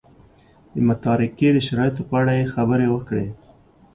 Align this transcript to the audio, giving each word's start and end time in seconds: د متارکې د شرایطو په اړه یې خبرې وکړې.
د 0.73 0.75
متارکې 0.87 1.49
د 1.53 1.57
شرایطو 1.67 2.01
په 2.09 2.13
اړه 2.21 2.33
یې 2.39 2.51
خبرې 2.55 2.87
وکړې. 2.91 3.27